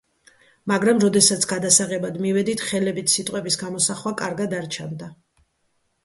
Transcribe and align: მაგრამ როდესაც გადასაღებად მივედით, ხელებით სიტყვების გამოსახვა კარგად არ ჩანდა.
მაგრამ 0.69 1.01
როდესაც 1.01 1.43
გადასაღებად 1.49 2.17
მივედით, 2.23 2.63
ხელებით 2.69 3.13
სიტყვების 3.17 3.57
გამოსახვა 3.65 4.15
კარგად 4.23 4.57
არ 4.61 4.67
ჩანდა. 4.77 5.11